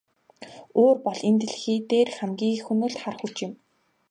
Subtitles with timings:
[0.81, 3.53] Уур бол энэ дэлхий дээрх хамгийн их хөнөөлт хар хүч юм.